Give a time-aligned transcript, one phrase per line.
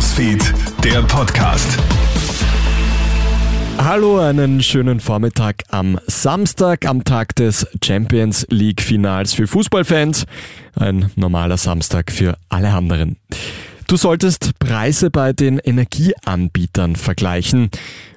[0.00, 1.78] Newsfeed, der Podcast.
[3.76, 10.24] Hallo, einen schönen Vormittag am Samstag, am Tag des Champions League Finals für Fußballfans.
[10.74, 13.18] Ein normaler Samstag für alle anderen.
[13.88, 17.68] Du solltest Preise bei den Energieanbietern vergleichen.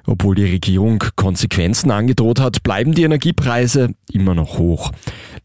[0.06, 4.90] Obwohl die Regierung Konsequenzen angedroht hat, bleiben die Energiepreise immer noch hoch.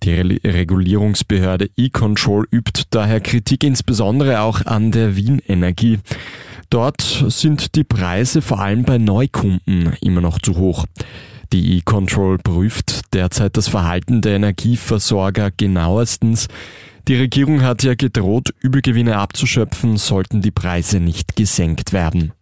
[0.04, 6.00] Die Re Regulierungsbehörde E-Control übt daher Kritik insbesondere auch an der Wien Energie.
[6.70, 10.86] Dort sind die Preise vor allem bei Neukunden immer noch zu hoch.
[11.52, 16.48] Die E-Control prüft derzeit das Verhalten der Energieversorger genauestens.
[17.08, 22.34] Die Regierung hat ja gedroht, Übergewinne abzuschöpfen, sollten die Preise nicht gesenkt werden.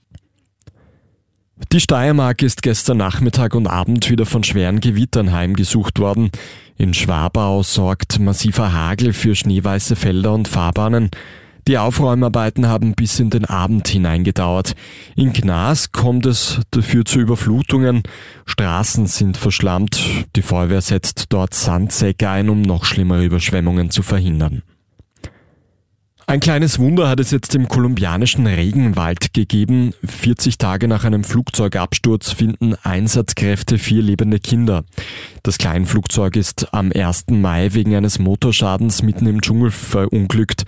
[1.71, 6.29] Die Steiermark ist gestern Nachmittag und Abend wieder von schweren Gewittern heimgesucht worden.
[6.77, 11.09] In Schwabau sorgt massiver Hagel für schneeweiße Felder und Fahrbahnen.
[11.67, 14.75] Die Aufräumarbeiten haben bis in den Abend hineingedauert.
[15.15, 18.03] In Gnas kommt es dafür zu Überflutungen.
[18.45, 19.99] Straßen sind verschlammt.
[20.37, 24.61] Die Feuerwehr setzt dort Sandsäcke ein, um noch schlimmere Überschwemmungen zu verhindern.
[26.29, 29.93] Ein kleines Wunder hat es jetzt im kolumbianischen Regenwald gegeben.
[30.05, 34.83] 40 Tage nach einem Flugzeugabsturz finden Einsatzkräfte vier lebende Kinder.
[35.43, 37.27] Das Kleinflugzeug ist am 1.
[37.29, 40.65] Mai wegen eines Motorschadens mitten im Dschungel verunglückt.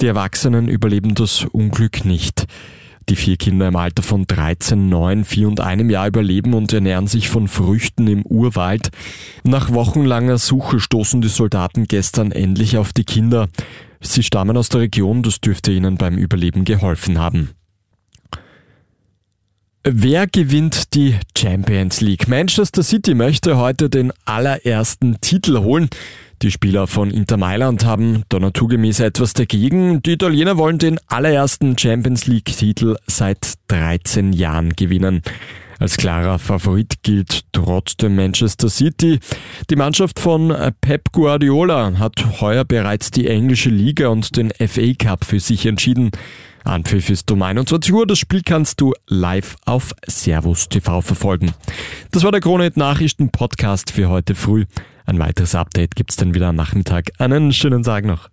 [0.00, 2.48] Die Erwachsenen überleben das Unglück nicht.
[3.08, 7.06] Die vier Kinder im Alter von 13, 9, 4 und einem Jahr überleben und ernähren
[7.06, 8.90] sich von Früchten im Urwald.
[9.44, 13.48] Nach wochenlanger Suche stoßen die Soldaten gestern endlich auf die Kinder.
[14.00, 17.55] Sie stammen aus der Region, das dürfte ihnen beim Überleben geholfen haben.
[19.88, 22.26] Wer gewinnt die Champions League?
[22.26, 25.88] Manchester City möchte heute den allerersten Titel holen.
[26.42, 30.02] Die Spieler von Inter Mailand haben da naturgemäß etwas dagegen.
[30.02, 35.22] Die Italiener wollen den allerersten Champions League-Titel seit 13 Jahren gewinnen.
[35.78, 39.20] Als klarer Favorit gilt trotzdem Manchester City.
[39.70, 45.24] Die Mannschaft von Pep Guardiola hat heuer bereits die englische Liga und den FA Cup
[45.24, 46.10] für sich entschieden.
[46.66, 48.06] Anpfiff ist um 21 Uhr.
[48.06, 51.52] Das Spiel kannst du live auf Servus TV verfolgen.
[52.10, 54.64] Das war der Kronet Nachrichten Podcast für heute früh.
[55.04, 57.12] Ein weiteres Update gibt's dann wieder am Nachmittag.
[57.18, 58.28] Einen schönen Tag noch.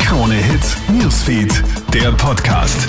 [0.00, 2.88] Krone Hits, Newsfeed, der Podcast.